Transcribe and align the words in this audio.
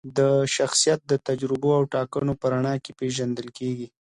شخصیت 0.55 0.99
د 1.07 1.13
تجربو 1.27 1.69
او 1.77 1.83
ټاکنو 1.93 2.33
په 2.41 2.45
رڼا 2.53 2.75
کي 2.83 2.91
پیژندل 2.99 3.47
کیږي. 3.57 3.87